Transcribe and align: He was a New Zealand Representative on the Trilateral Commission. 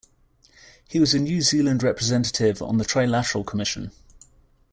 He 0.89 0.99
was 0.99 1.13
a 1.13 1.19
New 1.19 1.43
Zealand 1.43 1.83
Representative 1.83 2.59
on 2.59 2.79
the 2.79 2.83
Trilateral 2.85 3.45
Commission. 3.45 3.91